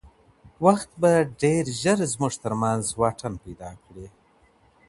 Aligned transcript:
وخت 0.65 0.89
به 1.01 1.11
ډېر 1.41 1.63
ژر 1.81 1.99
زموږ 2.13 2.33
تر 2.43 2.53
منځ 2.61 2.83
واټن 2.99 3.33
پیدا 3.43 3.71
کړي. 3.83 4.07